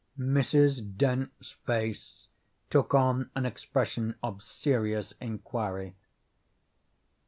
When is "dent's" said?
0.97-1.51